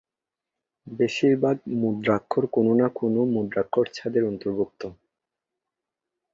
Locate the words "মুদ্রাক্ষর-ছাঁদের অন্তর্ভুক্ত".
3.35-4.81